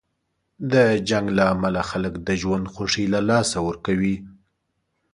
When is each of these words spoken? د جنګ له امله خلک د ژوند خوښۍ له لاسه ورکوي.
د 0.71 0.73
جنګ 1.09 1.25
له 1.37 1.43
امله 1.53 1.81
خلک 1.91 2.13
د 2.27 2.29
ژوند 2.41 2.65
خوښۍ 2.73 3.05
له 3.13 3.21
لاسه 3.29 3.57
ورکوي. 3.67 4.15